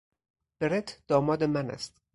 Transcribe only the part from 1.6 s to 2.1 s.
است.